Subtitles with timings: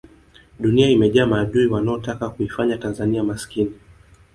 [0.59, 3.73] dunia imejaa maadui wanaotaka kuifanya tanzania maskini